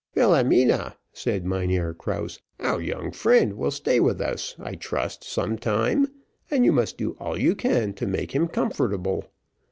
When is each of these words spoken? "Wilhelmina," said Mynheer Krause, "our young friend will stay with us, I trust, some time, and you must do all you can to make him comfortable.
"Wilhelmina," 0.15 0.97
said 1.13 1.45
Mynheer 1.45 1.93
Krause, 1.93 2.39
"our 2.59 2.81
young 2.81 3.11
friend 3.11 3.53
will 3.53 3.69
stay 3.69 3.99
with 3.99 4.19
us, 4.19 4.55
I 4.57 4.73
trust, 4.73 5.23
some 5.23 5.59
time, 5.59 6.07
and 6.49 6.65
you 6.65 6.71
must 6.71 6.97
do 6.97 7.15
all 7.19 7.37
you 7.37 7.53
can 7.53 7.93
to 7.93 8.07
make 8.07 8.31
him 8.31 8.47
comfortable. 8.47 9.25